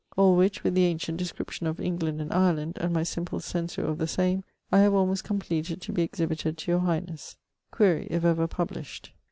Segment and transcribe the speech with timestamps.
[0.17, 3.99] All which with the ancient description of England and Ireland, and my simple censure of
[3.99, 7.35] the same, I have almost compleated to be exhibited to your highnesse.'
[7.69, 9.11] Quaere if ever published?